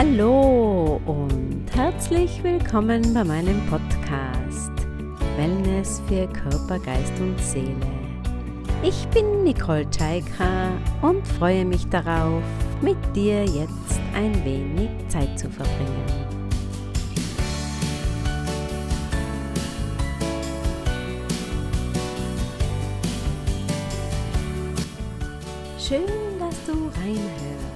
Hallo 0.00 1.00
und 1.06 1.66
herzlich 1.74 2.40
willkommen 2.44 3.12
bei 3.12 3.24
meinem 3.24 3.60
Podcast 3.66 4.70
Wellness 5.36 6.00
für 6.06 6.28
Körper, 6.28 6.78
Geist 6.78 7.18
und 7.18 7.36
Seele. 7.40 7.74
Ich 8.84 9.08
bin 9.08 9.42
Nicole 9.42 9.90
Tschaika 9.90 10.70
und 11.02 11.26
freue 11.26 11.64
mich 11.64 11.84
darauf, 11.88 12.44
mit 12.80 12.96
dir 13.16 13.44
jetzt 13.44 14.00
ein 14.14 14.32
wenig 14.44 14.88
Zeit 15.08 15.36
zu 15.36 15.50
verbringen. 15.50 16.06
Schön, 25.76 26.38
dass 26.38 26.54
du 26.66 26.86
reinhörst. 27.00 27.67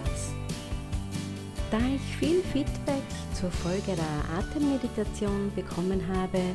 Da 1.73 1.79
ich 1.79 2.03
viel 2.19 2.43
Feedback 2.43 3.03
zur 3.33 3.51
Folge 3.51 3.97
der 3.97 4.39
Atemmeditation 4.39 5.51
bekommen 5.55 6.07
habe, 6.07 6.55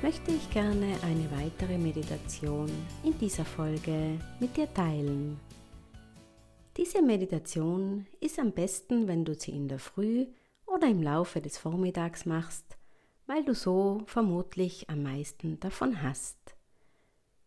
möchte 0.00 0.30
ich 0.30 0.48
gerne 0.48 0.96
eine 1.02 1.30
weitere 1.30 1.76
Meditation 1.76 2.66
in 3.04 3.18
dieser 3.18 3.44
Folge 3.44 4.18
mit 4.40 4.56
dir 4.56 4.72
teilen. 4.72 5.38
Diese 6.74 7.02
Meditation 7.02 8.06
ist 8.18 8.38
am 8.38 8.50
besten, 8.50 9.06
wenn 9.06 9.26
du 9.26 9.34
sie 9.34 9.50
in 9.50 9.68
der 9.68 9.78
Früh 9.78 10.26
oder 10.64 10.88
im 10.88 11.02
Laufe 11.02 11.42
des 11.42 11.58
Vormittags 11.58 12.24
machst, 12.24 12.78
weil 13.26 13.44
du 13.44 13.54
so 13.54 14.04
vermutlich 14.06 14.88
am 14.88 15.02
meisten 15.02 15.60
davon 15.60 16.00
hast. 16.00 16.56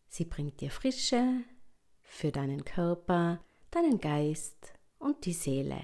Sie 0.06 0.26
bringt 0.26 0.60
dir 0.60 0.70
Frische, 0.70 1.40
für 2.02 2.30
deinen 2.30 2.64
Körper, 2.64 3.40
deinen 3.72 3.98
Geist 3.98 4.74
und 5.00 5.24
die 5.24 5.32
Seele. 5.32 5.80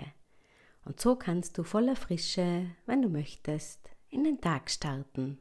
Und 0.87 1.01
so 1.01 1.17
kannst 1.17 1.59
du 1.59 1.65
voller 1.65 1.97
Frische, 1.97 2.70
wenn 2.87 3.03
du 3.03 3.09
möchtest, 3.09 3.91
in 4.09 4.23
den 4.23 4.41
Tag 4.41 4.70
starten. 4.70 5.39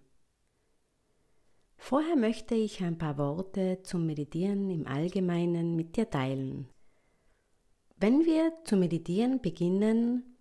Vorher 1.77 2.15
möchte 2.15 2.55
ich 2.55 2.83
ein 2.83 2.97
paar 2.97 3.19
Worte 3.19 3.79
zum 3.83 4.07
Meditieren 4.07 4.71
im 4.71 4.87
Allgemeinen 4.87 5.75
mit 5.75 5.97
dir 5.97 6.09
teilen. 6.09 6.67
Wenn 7.97 8.25
wir 8.25 8.53
zu 8.63 8.75
meditieren 8.75 9.39
beginnen, 9.39 10.35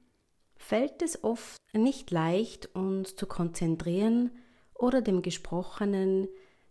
fällt 0.56 1.02
es 1.02 1.22
oft 1.22 1.60
nicht 1.74 2.10
leicht, 2.10 2.74
uns 2.74 3.14
zu 3.14 3.26
konzentrieren 3.26 4.30
oder 4.72 5.02
dem 5.02 5.20
Gesprochenen 5.20 6.28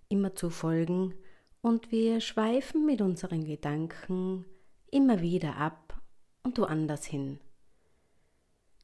immer 0.09 0.33
zu 0.35 0.49
folgen, 0.49 1.13
und 1.61 1.91
wir 1.91 2.19
schweifen 2.19 2.85
mit 2.85 2.99
unseren 2.99 3.45
Gedanken 3.45 4.45
immer 4.91 5.21
wieder 5.21 5.55
ab 5.55 6.01
und 6.41 6.57
woanders 6.57 7.05
hin. 7.05 7.39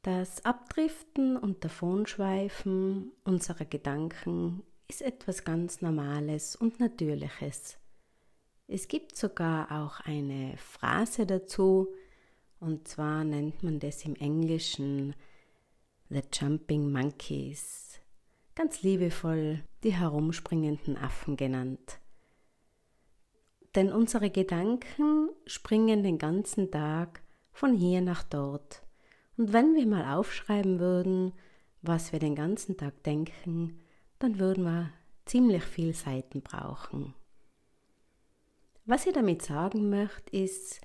Das 0.04 0.46
Abdriften 0.46 1.36
und 1.36 1.66
Davonschweifen 1.66 3.12
unserer 3.26 3.66
Gedanken 3.66 4.64
ist 4.88 5.02
etwas 5.02 5.44
ganz 5.44 5.82
Normales 5.82 6.56
und 6.56 6.80
Natürliches. 6.80 7.78
Es 8.68 8.88
gibt 8.88 9.18
sogar 9.18 9.70
auch 9.72 10.00
eine 10.00 10.56
Phrase 10.56 11.26
dazu, 11.26 11.90
und 12.62 12.88
zwar 12.88 13.26
nennt 13.26 13.62
man 13.62 13.80
das 13.80 14.06
im 14.06 14.16
Englischen 14.16 15.16
The 16.08 16.22
Jumping 16.32 16.94
Monkeys, 16.94 18.00
ganz 18.56 18.84
liebevoll 18.84 19.66
die 19.84 19.94
herumspringenden 19.94 20.96
Affen 20.96 21.36
genannt. 21.36 22.00
Denn 23.76 23.92
unsere 23.92 24.30
Gedanken 24.30 25.30
springen 25.46 26.04
den 26.04 26.20
ganzen 26.20 26.72
Tag 26.72 27.22
von 27.52 27.76
hier 27.76 28.00
nach 28.00 28.24
dort. 28.24 28.82
Und 29.40 29.52
wenn 29.54 29.74
wir 29.74 29.88
mal 29.88 30.16
aufschreiben 30.16 30.80
würden, 30.80 31.34
was 31.82 32.12
wir 32.12 32.20
den 32.20 32.36
ganzen 32.36 32.78
Tag 32.78 33.02
denken, 33.02 33.80
dann 34.20 34.38
würden 34.38 34.66
wir 34.66 34.92
ziemlich 35.26 35.64
viel 35.64 35.96
Seiten 35.96 36.42
brauchen. 36.42 37.16
Was 38.86 39.08
ich 39.08 39.14
damit 39.14 39.42
sagen 39.42 39.90
möchte, 39.90 40.38
ist, 40.38 40.82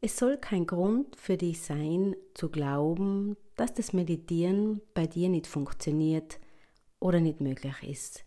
es 0.00 0.16
soll 0.16 0.38
kein 0.38 0.66
Grund 0.66 1.16
für 1.16 1.36
dich 1.36 1.60
sein, 1.60 2.16
zu 2.32 2.48
glauben, 2.48 3.36
dass 3.56 3.74
das 3.74 3.92
Meditieren 3.92 4.80
bei 4.94 5.06
dir 5.06 5.28
nicht 5.28 5.46
funktioniert 5.46 6.38
oder 7.00 7.20
nicht 7.20 7.42
möglich 7.42 7.82
ist 7.82 8.24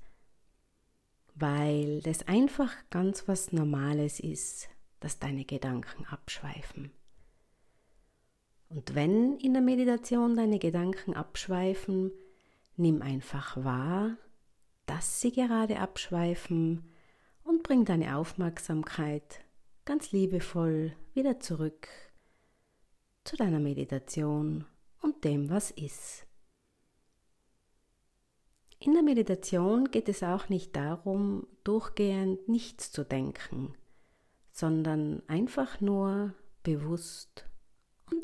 weil 1.39 2.01
das 2.01 2.27
einfach 2.27 2.71
ganz 2.89 3.27
was 3.27 3.51
Normales 3.51 4.19
ist, 4.19 4.69
dass 4.99 5.19
deine 5.19 5.45
Gedanken 5.45 6.05
abschweifen. 6.05 6.91
Und 8.69 8.93
wenn 8.93 9.37
in 9.37 9.53
der 9.53 9.63
Meditation 9.63 10.35
deine 10.35 10.59
Gedanken 10.59 11.15
abschweifen, 11.15 12.11
nimm 12.77 13.01
einfach 13.01 13.57
wahr, 13.63 14.15
dass 14.85 15.21
sie 15.21 15.31
gerade 15.31 15.79
abschweifen 15.79 16.83
und 17.43 17.63
bring 17.63 17.83
deine 17.83 18.15
Aufmerksamkeit 18.15 19.41
ganz 19.85 20.11
liebevoll 20.11 20.93
wieder 21.13 21.39
zurück 21.39 21.87
zu 23.23 23.35
deiner 23.37 23.59
Meditation 23.59 24.65
und 25.01 25.23
dem, 25.23 25.49
was 25.49 25.71
ist. 25.71 26.27
In 28.79 28.93
der 28.93 29.03
Meditation 29.03 29.91
geht 29.91 30.07
es 30.09 30.21
auch 30.21 30.47
nicht 30.47 30.75
darum, 30.75 31.47
durchgehend 31.63 32.47
nichts 32.47 32.91
zu 32.91 33.03
denken, 33.03 33.73
sondern 34.51 35.23
einfach 35.27 35.81
nur 35.81 36.33
bewusst 36.63 37.48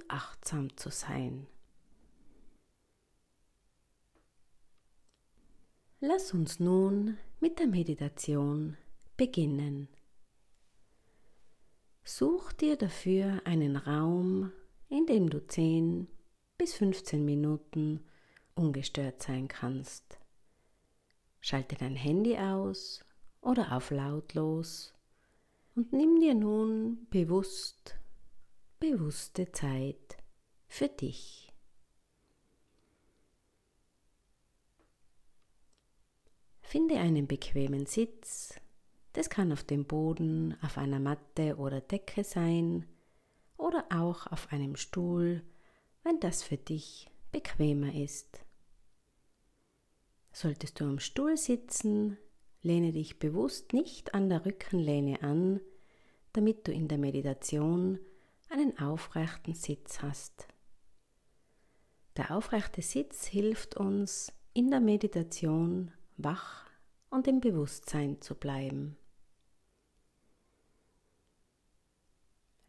achtsam 0.07 0.75
zu 0.77 0.89
sein. 0.89 1.47
Lass 5.99 6.33
uns 6.33 6.59
nun 6.59 7.17
mit 7.39 7.59
der 7.59 7.67
Meditation 7.67 8.77
beginnen. 9.17 9.87
Such 12.03 12.53
dir 12.53 12.75
dafür 12.75 13.41
einen 13.45 13.75
Raum, 13.75 14.51
in 14.89 15.07
dem 15.07 15.29
du 15.29 15.45
10 15.45 16.07
bis 16.57 16.75
15 16.75 17.25
Minuten 17.25 18.03
ungestört 18.53 19.23
sein 19.23 19.47
kannst. 19.47 20.19
Schalte 21.41 21.75
dein 21.75 21.95
Handy 21.95 22.37
aus 22.37 23.03
oder 23.41 23.75
auf 23.75 23.91
lautlos 23.91 24.93
und 25.75 25.91
nimm 25.93 26.19
dir 26.19 26.35
nun 26.35 27.07
bewusst, 27.09 27.95
bewusste 28.91 29.51
Zeit 29.51 30.17
für 30.67 30.87
dich. 30.87 31.51
Finde 36.61 36.99
einen 36.99 37.25
bequemen 37.25 37.87
Sitz. 37.87 38.53
Das 39.13 39.31
kann 39.31 39.51
auf 39.51 39.63
dem 39.63 39.85
Boden, 39.85 40.55
auf 40.61 40.77
einer 40.77 40.99
Matte 40.99 41.55
oder 41.55 41.81
Decke 41.81 42.23
sein 42.23 42.85
oder 43.57 43.85
auch 43.89 44.27
auf 44.27 44.51
einem 44.51 44.75
Stuhl, 44.75 45.41
wenn 46.03 46.19
das 46.19 46.43
für 46.43 46.57
dich 46.57 47.09
bequemer 47.31 47.91
ist. 47.95 48.45
Solltest 50.31 50.79
du 50.79 50.83
am 50.83 50.99
Stuhl 50.99 51.37
sitzen, 51.37 52.17
lehne 52.61 52.91
dich 52.91 53.17
bewusst 53.17 53.73
nicht 53.73 54.13
an 54.13 54.29
der 54.29 54.45
Rückenlehne 54.45 55.23
an, 55.23 55.59
damit 56.33 56.67
du 56.67 56.71
in 56.71 56.87
der 56.87 56.99
Meditation 56.99 57.99
einen 58.55 58.79
aufrechten 58.79 59.53
Sitz 59.53 60.01
hast. 60.01 60.47
Der 62.17 62.31
aufrechte 62.31 62.81
Sitz 62.81 63.25
hilft 63.25 63.75
uns 63.75 64.31
in 64.53 64.71
der 64.71 64.79
Meditation 64.79 65.91
wach 66.17 66.65
und 67.09 67.27
im 67.27 67.41
Bewusstsein 67.41 68.21
zu 68.21 68.35
bleiben. 68.35 68.97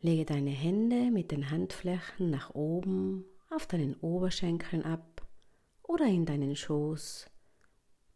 Lege 0.00 0.24
deine 0.24 0.50
Hände 0.50 1.10
mit 1.10 1.30
den 1.30 1.50
Handflächen 1.50 2.30
nach 2.30 2.50
oben 2.54 3.24
auf 3.50 3.66
deinen 3.66 3.94
Oberschenkeln 3.94 4.82
ab 4.82 5.26
oder 5.82 6.06
in 6.06 6.26
deinen 6.26 6.56
Schoß 6.56 7.30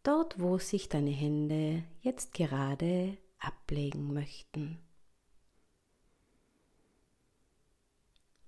dort 0.03 0.39
wo 0.39 0.57
sich 0.57 0.89
deine 0.89 1.11
Hände 1.11 1.83
jetzt 2.01 2.33
gerade 2.33 3.17
ablegen 3.39 4.13
möchten. 4.13 4.79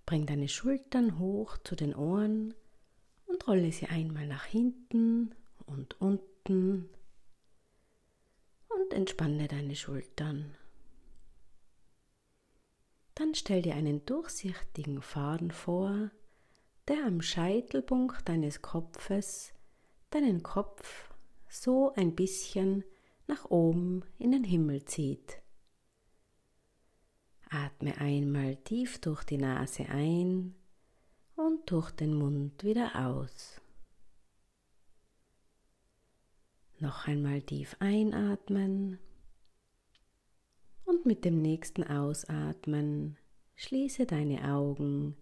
Bring 0.06 0.26
deine 0.26 0.50
Schultern 0.50 1.20
hoch 1.20 1.58
zu 1.64 1.76
den 1.76 1.96
Ohren 1.96 2.54
und 3.26 3.48
rolle 3.48 3.72
sie 3.72 3.88
einmal 3.88 4.28
nach 4.28 4.46
hinten 4.46 5.34
und 5.66 6.00
unten 6.02 6.90
und 8.70 8.94
entspanne 8.94 9.48
deine 9.48 9.76
Schultern. 9.76 10.56
Dann 13.16 13.36
stell 13.36 13.62
dir 13.62 13.76
einen 13.76 14.06
durchsichtigen 14.06 15.02
Faden 15.02 15.52
vor, 15.52 16.10
der 16.88 17.06
am 17.06 17.22
Scheitelpunkt 17.22 18.28
deines 18.28 18.62
Kopfes 18.62 19.54
deinen 20.10 20.44
Kopf 20.44 21.14
so 21.48 21.94
ein 21.96 22.16
bisschen 22.16 22.84
nach 23.28 23.46
oben 23.46 24.04
in 24.18 24.32
den 24.32 24.44
Himmel 24.44 24.84
zieht. 24.86 25.43
Atme 27.54 27.96
einmal 28.00 28.56
tief 28.56 29.00
durch 29.00 29.24
die 29.24 29.38
Nase 29.38 29.86
ein 29.90 30.56
und 31.36 31.70
durch 31.70 31.92
den 31.92 32.16
Mund 32.16 32.64
wieder 32.64 33.08
aus. 33.08 33.62
Noch 36.80 37.08
einmal 37.08 37.44
tief 37.44 37.76
einatmen 37.80 38.98
und 40.86 41.06
mit 41.06 41.26
dem 41.26 41.44
nächsten 41.44 41.84
Ausatmen 41.84 43.18
schließe 43.56 44.08
deine 44.08 44.52
Augen, 44.52 45.16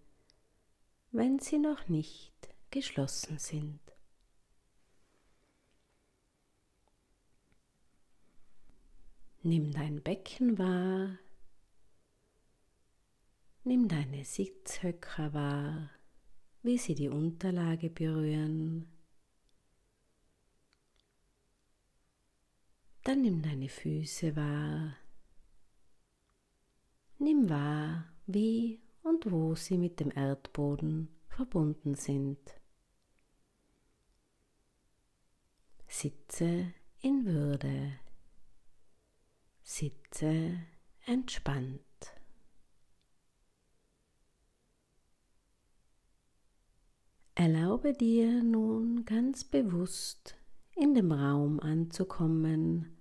wenn 1.12 1.39
sie 1.39 1.60
noch 1.60 1.89
nicht 1.89 2.33
geschlossen 2.69 3.39
sind. 3.39 3.81
Nimm 9.44 9.72
dein 9.72 10.01
Becken 10.01 10.57
wahr, 10.57 11.18
nimm 13.63 13.88
deine 13.88 14.25
Sitzhöcker 14.25 15.34
wahr, 15.34 15.90
wie 16.63 16.78
sie 16.78 16.96
die 16.96 17.10
Unterlage 17.10 17.90
berühren. 17.90 18.88
Dann 23.04 23.22
nimm 23.22 23.42
deine 23.42 23.69
Füße 23.69 24.36
wahr. 24.36 24.96
Nimm 27.18 27.50
wahr, 27.50 28.06
wie 28.28 28.80
und 29.04 29.31
wo 29.31 29.56
sie 29.56 29.78
mit 29.78 30.00
dem 30.00 30.12
Erdboden 30.12 31.10
verbunden 31.28 31.96
sind. 31.96 32.40
Sitze 35.88 36.74
in 37.02 37.25
Würde. 37.25 38.00
Sitze 39.64 40.60
entspannt. 41.06 41.91
Erlaube 47.44 47.94
dir 47.94 48.44
nun 48.44 49.04
ganz 49.04 49.44
bewusst 49.44 50.38
in 50.76 50.94
dem 50.94 51.12
Raum 51.12 51.60
anzukommen, 51.60 52.96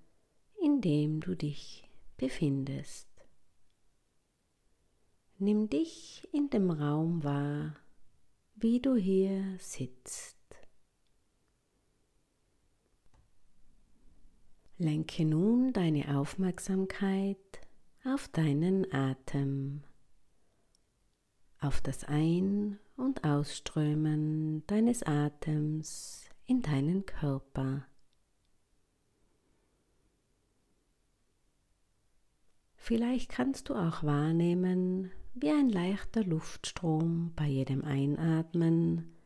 in 0.63 0.81
dem 0.81 1.21
du 1.21 1.35
dich 1.35 1.87
befindest. 2.17 3.07
Nimm 5.37 5.69
dich 5.69 6.27
in 6.33 6.49
dem 6.49 6.71
Raum 6.71 7.23
wahr, 7.23 7.77
wie 8.55 8.81
du 8.81 8.97
hier 8.97 9.45
sitzt. 9.59 10.39
Lenke 14.79 15.27
nun 15.27 15.75
deine 15.75 16.17
Aufmerksamkeit 16.17 17.61
auf 18.07 18.27
deinen 18.29 18.91
Atem, 18.91 19.83
auf 21.59 21.83
das 21.83 22.05
Ein- 22.05 22.79
und 23.01 23.25
Ausströmen 23.25 24.67
deines 24.67 25.03
Atems 25.03 26.29
in 26.47 26.61
deinen 26.61 27.07
Körper. 27.07 27.87
Vielleicht 32.77 33.31
kannst 33.31 33.69
du 33.69 33.75
auch 33.75 34.03
wahrnehmen, 34.03 35.11
wie 35.35 35.51
ein 35.51 35.69
leichter 35.69 36.25
Luftstrom 36.25 37.33
bei 37.37 37.47
jedem 37.47 37.85
Einatmen 37.85 39.17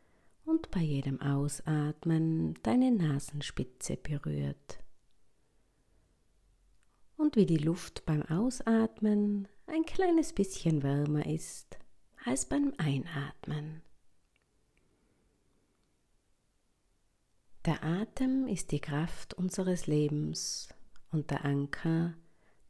und 0.45 0.71
bei 0.71 0.81
jedem 0.81 1.21
Ausatmen 1.21 2.55
deine 2.63 2.93
Nasenspitze 2.93 3.97
berührt. 3.97 4.79
Und 7.17 7.37
wie 7.37 7.47
die 7.47 7.59
Luft 7.59 8.05
beim 8.07 8.23
Ausatmen 8.23 9.49
ein 9.67 9.85
kleines 9.85 10.33
bisschen 10.33 10.83
wärmer 10.83 11.27
ist 11.27 11.79
als 12.25 12.47
beim 12.47 12.73
Einatmen. 12.79 13.83
Der 17.67 17.83
Atem 17.83 18.47
ist 18.47 18.73
die 18.73 18.81
Kraft 18.81 19.35
unseres 19.35 19.87
Lebens 19.87 20.69
und 21.11 21.31
der 21.31 21.45
Anker, 21.45 22.15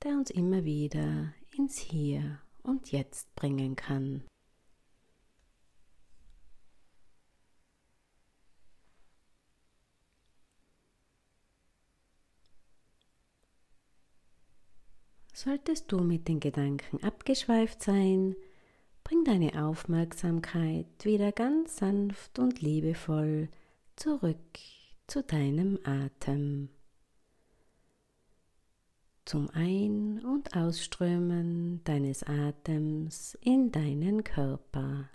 der 0.02 0.12
uns 0.12 0.30
immer 0.30 0.64
wieder 0.64 1.32
ins 1.56 1.78
Hier 1.78 2.40
und 2.62 2.92
Jetzt 2.92 3.34
bringen 3.34 3.76
kann. 3.76 4.24
Solltest 15.32 15.90
du 15.90 15.98
mit 16.00 16.28
den 16.28 16.38
Gedanken 16.38 17.02
abgeschweift 17.02 17.82
sein, 17.82 18.36
Bring 19.04 19.22
deine 19.22 19.62
Aufmerksamkeit 19.62 20.86
wieder 21.04 21.30
ganz 21.30 21.76
sanft 21.76 22.38
und 22.38 22.62
liebevoll 22.62 23.50
zurück 23.96 24.58
zu 25.06 25.22
deinem 25.22 25.78
Atem. 25.84 26.70
Zum 29.26 29.50
Ein- 29.50 30.24
und 30.24 30.56
Ausströmen 30.56 31.84
deines 31.84 32.22
Atems 32.22 33.36
in 33.42 33.70
deinen 33.70 34.24
Körper. 34.24 35.10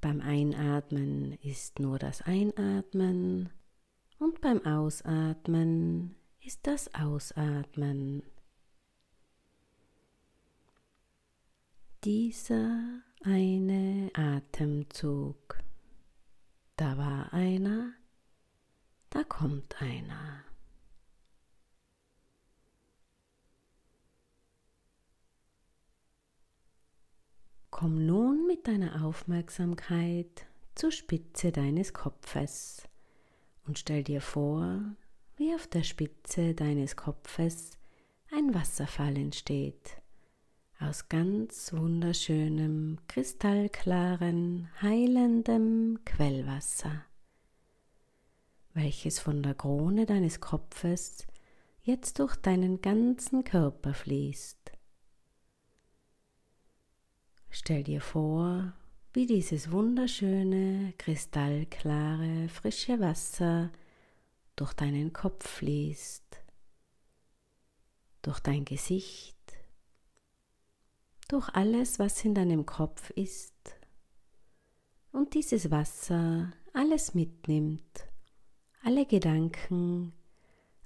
Beim 0.00 0.22
Einatmen 0.22 1.32
ist 1.42 1.78
nur 1.78 1.98
das 1.98 2.22
Einatmen 2.22 3.50
und 4.18 4.40
beim 4.40 4.64
Ausatmen 4.64 6.16
ist 6.40 6.66
das 6.66 6.94
Ausatmen. 6.94 8.22
Dieser 12.04 13.00
eine 13.22 14.10
Atemzug. 14.12 15.58
Da 16.76 16.98
war 16.98 17.32
einer, 17.32 17.94
da 19.08 19.24
kommt 19.24 19.80
einer. 19.80 20.44
Komm 27.70 28.04
nun 28.04 28.46
mit 28.46 28.68
deiner 28.68 29.02
Aufmerksamkeit 29.04 30.46
zur 30.74 30.92
Spitze 30.92 31.52
deines 31.52 31.94
Kopfes 31.94 32.86
und 33.66 33.78
stell 33.78 34.04
dir 34.04 34.20
vor, 34.20 34.80
wie 35.36 35.54
auf 35.54 35.66
der 35.68 35.84
Spitze 35.84 36.54
deines 36.54 36.96
Kopfes 36.96 37.70
ein 38.30 38.52
Wasserfall 38.52 39.16
entsteht 39.16 40.03
aus 40.80 41.08
ganz 41.08 41.72
wunderschönem, 41.72 42.98
kristallklaren, 43.08 44.68
heilendem 44.82 46.00
Quellwasser, 46.04 47.04
welches 48.72 49.18
von 49.20 49.42
der 49.42 49.54
Krone 49.54 50.06
deines 50.06 50.40
Kopfes 50.40 51.26
jetzt 51.82 52.18
durch 52.18 52.36
deinen 52.36 52.80
ganzen 52.80 53.44
Körper 53.44 53.94
fließt. 53.94 54.72
Stell 57.50 57.84
dir 57.84 58.00
vor, 58.00 58.72
wie 59.12 59.26
dieses 59.26 59.70
wunderschöne, 59.70 60.92
kristallklare, 60.98 62.48
frische 62.48 62.98
Wasser 62.98 63.70
durch 64.56 64.72
deinen 64.72 65.12
Kopf 65.12 65.48
fließt, 65.48 66.42
durch 68.22 68.40
dein 68.40 68.64
Gesicht, 68.64 69.33
durch 71.28 71.48
alles, 71.54 71.98
was 71.98 72.24
in 72.24 72.34
deinem 72.34 72.66
Kopf 72.66 73.10
ist 73.10 73.54
und 75.12 75.34
dieses 75.34 75.70
Wasser 75.70 76.52
alles 76.72 77.14
mitnimmt, 77.14 78.08
alle 78.82 79.06
Gedanken, 79.06 80.12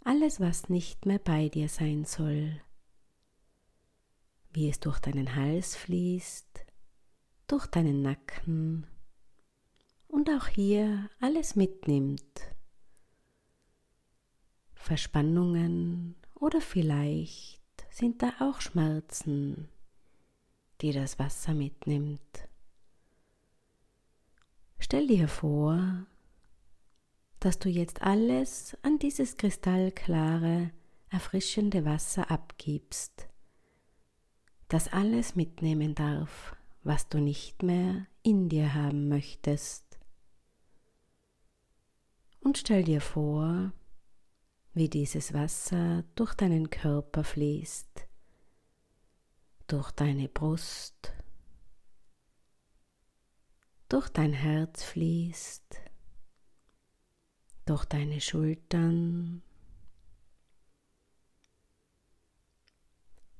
alles, 0.04 0.40
was 0.40 0.68
nicht 0.68 1.06
mehr 1.06 1.18
bei 1.18 1.48
dir 1.48 1.68
sein 1.68 2.04
soll, 2.04 2.60
wie 4.52 4.68
es 4.68 4.80
durch 4.80 5.00
deinen 5.00 5.34
Hals 5.34 5.76
fließt, 5.76 6.66
durch 7.46 7.66
deinen 7.66 8.02
Nacken 8.02 8.86
und 10.06 10.30
auch 10.30 10.46
hier 10.46 11.10
alles 11.20 11.56
mitnimmt. 11.56 12.54
Verspannungen 14.74 16.16
oder 16.34 16.60
vielleicht 16.60 17.86
sind 17.90 18.22
da 18.22 18.32
auch 18.40 18.60
Schmerzen 18.60 19.68
die 20.80 20.92
das 20.92 21.18
Wasser 21.18 21.54
mitnimmt. 21.54 22.48
Stell 24.78 25.06
dir 25.06 25.28
vor, 25.28 26.06
dass 27.40 27.58
du 27.58 27.68
jetzt 27.68 28.02
alles 28.02 28.76
an 28.82 28.98
dieses 28.98 29.36
kristallklare, 29.36 30.70
erfrischende 31.10 31.84
Wasser 31.84 32.30
abgibst, 32.30 33.28
das 34.68 34.92
alles 34.92 35.34
mitnehmen 35.34 35.94
darf, 35.94 36.56
was 36.82 37.08
du 37.08 37.18
nicht 37.18 37.62
mehr 37.62 38.06
in 38.22 38.48
dir 38.48 38.74
haben 38.74 39.08
möchtest. 39.08 39.98
Und 42.40 42.58
stell 42.58 42.84
dir 42.84 43.00
vor, 43.00 43.72
wie 44.74 44.88
dieses 44.88 45.32
Wasser 45.34 46.04
durch 46.14 46.34
deinen 46.34 46.70
Körper 46.70 47.24
fließt 47.24 47.87
durch 49.68 49.90
deine 49.90 50.28
Brust, 50.30 51.12
durch 53.90 54.08
dein 54.08 54.32
Herz 54.32 54.82
fließt, 54.82 55.76
durch 57.66 57.84
deine 57.84 58.18
Schultern, 58.22 59.42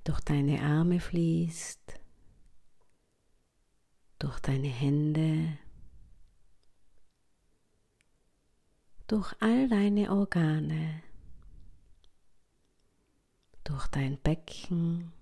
durch 0.04 0.20
deine 0.20 0.60
Arme 0.62 1.00
fließt, 1.00 1.98
durch 4.18 4.38
deine 4.40 4.68
Hände, 4.68 5.58
durch 9.06 9.34
all 9.40 9.66
deine 9.66 10.10
Organe, 10.12 11.02
durch 13.64 13.86
dein 13.86 14.20
Becken, 14.20 15.14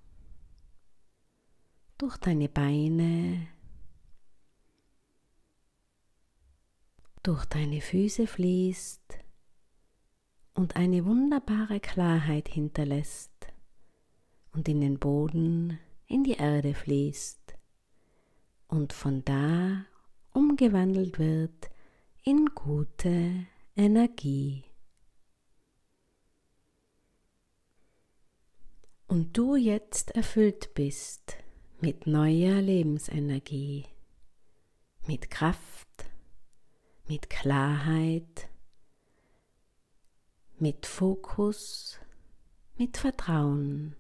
durch 1.99 2.19
deine 2.19 2.49
Beine, 2.49 3.49
durch 7.23 7.45
deine 7.47 7.81
Füße 7.81 8.27
fließt 8.27 9.19
und 10.55 10.77
eine 10.77 11.05
wunderbare 11.05 11.81
Klarheit 11.81 12.49
hinterlässt 12.49 13.33
und 14.53 14.69
in 14.69 14.81
den 14.81 14.99
Boden, 14.99 15.79
in 16.07 16.23
die 16.23 16.35
Erde 16.35 16.75
fließt 16.75 17.57
und 18.69 18.93
von 18.93 19.25
da 19.25 19.85
umgewandelt 20.33 21.19
wird 21.19 21.71
in 22.25 22.47
gute 22.55 23.47
Energie. 23.75 24.65
Und 29.09 29.37
du 29.37 29.57
jetzt 29.57 30.11
erfüllt 30.11 30.75
bist 30.75 31.36
mit 31.81 32.07
neuer 32.07 32.63
Lebensenergie, 32.63 33.85
mit 35.07 35.31
Kraft, 35.31 36.07
mit 37.07 37.29
Klarheit, 37.29 38.49
mit 40.59 40.87
Fokus, 40.87 41.99
mit 42.79 42.97
Vertrauen 42.97 43.95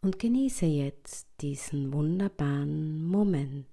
und 0.00 0.18
genieße 0.18 0.66
jetzt 0.66 1.28
diesen 1.40 1.92
wunderbaren 1.92 3.04
Moment. 3.04 3.66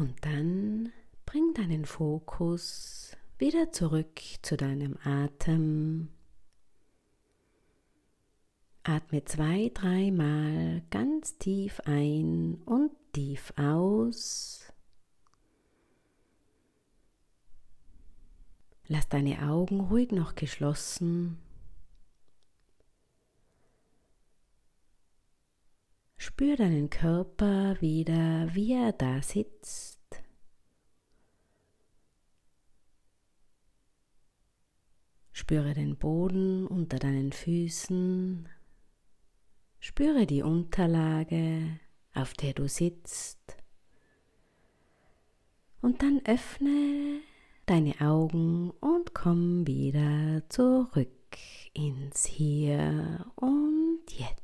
Und 0.00 0.14
dann 0.24 0.94
bring 1.26 1.52
deinen 1.52 1.84
Fokus 1.84 3.14
wieder 3.36 3.70
zurück 3.70 4.18
zu 4.40 4.56
deinem 4.56 4.96
Atem. 5.04 6.08
Atme 8.82 9.22
zwei, 9.26 9.70
dreimal 9.74 10.80
ganz 10.88 11.36
tief 11.36 11.80
ein 11.84 12.62
und 12.64 12.92
tief 13.12 13.52
aus. 13.58 14.72
Lass 18.88 19.06
deine 19.10 19.50
Augen 19.50 19.80
ruhig 19.80 20.12
noch 20.12 20.34
geschlossen. 20.34 21.36
Spür 26.22 26.56
deinen 26.56 26.90
Körper 26.90 27.80
wieder, 27.80 28.54
wie 28.54 28.74
er 28.74 28.92
da 28.92 29.22
sitzt. 29.22 29.89
Spüre 35.40 35.72
den 35.72 35.96
Boden 35.96 36.66
unter 36.66 36.98
deinen 36.98 37.32
Füßen. 37.32 38.46
Spüre 39.78 40.26
die 40.26 40.42
Unterlage, 40.42 41.80
auf 42.12 42.34
der 42.34 42.52
du 42.52 42.68
sitzt. 42.68 43.56
Und 45.80 46.02
dann 46.02 46.20
öffne 46.26 47.20
deine 47.64 47.98
Augen 48.02 48.70
und 48.80 49.14
komm 49.14 49.66
wieder 49.66 50.42
zurück 50.50 51.08
ins 51.72 52.26
Hier 52.26 53.24
und 53.36 54.02
Jetzt. 54.10 54.39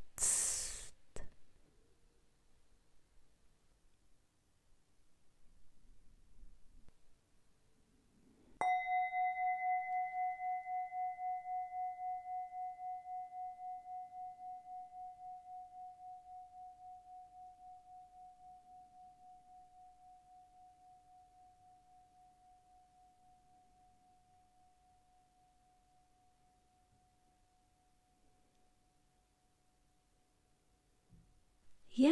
Ja, 31.98 32.10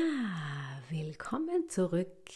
willkommen 0.88 1.68
zurück. 1.68 2.30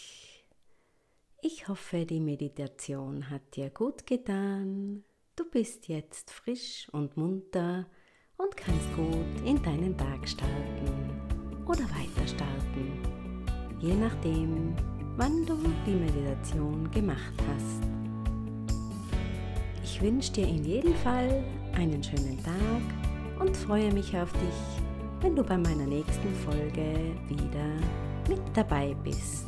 Ich 1.40 1.66
hoffe, 1.66 2.04
die 2.04 2.20
Meditation 2.20 3.30
hat 3.30 3.56
dir 3.56 3.70
gut 3.70 4.06
getan. 4.06 5.02
Du 5.34 5.48
bist 5.48 5.88
jetzt 5.88 6.30
frisch 6.30 6.90
und 6.92 7.16
munter 7.16 7.86
und 8.36 8.54
kannst 8.54 8.94
gut 8.94 9.46
in 9.46 9.62
deinen 9.62 9.96
Tag 9.96 10.28
starten 10.28 11.64
oder 11.64 11.84
weiter 11.84 12.26
starten, 12.26 13.46
je 13.80 13.94
nachdem, 13.94 14.76
wann 15.16 15.46
du 15.46 15.56
die 15.86 15.94
Meditation 15.94 16.90
gemacht 16.90 17.32
hast. 17.48 17.80
Ich 19.82 20.02
wünsche 20.02 20.32
dir 20.32 20.46
in 20.46 20.64
jedem 20.64 20.94
Fall 20.96 21.42
einen 21.72 22.04
schönen 22.04 22.44
Tag 22.44 23.40
und 23.40 23.56
freue 23.56 23.90
mich 23.90 24.14
auf 24.18 24.32
dich 24.34 24.77
wenn 25.20 25.34
du 25.34 25.42
bei 25.42 25.58
meiner 25.58 25.86
nächsten 25.86 26.32
Folge 26.44 27.14
wieder 27.28 27.74
mit 28.28 28.40
dabei 28.54 28.94
bist. 29.02 29.46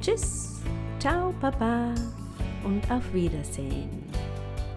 Tschüss, 0.00 0.60
ciao, 0.98 1.34
Papa 1.40 1.94
und 2.64 2.90
auf 2.90 3.02
Wiedersehen. 3.12 4.04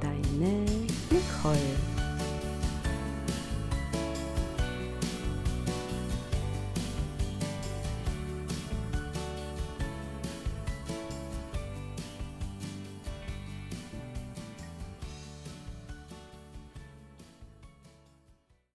Deine 0.02 0.66
Nicole. 1.10 1.97